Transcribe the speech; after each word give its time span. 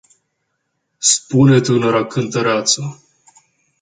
Spune 0.97 1.59
tânăra 1.61 2.05
cântăreață. 2.05 2.97